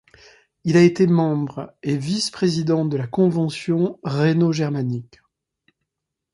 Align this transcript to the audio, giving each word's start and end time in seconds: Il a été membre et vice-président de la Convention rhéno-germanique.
Il 0.63 0.77
a 0.77 0.81
été 0.81 1.05
membre 1.05 1.75
et 1.83 1.95
vice-président 1.95 2.85
de 2.85 2.97
la 2.97 3.05
Convention 3.05 3.99
rhéno-germanique. 4.03 5.21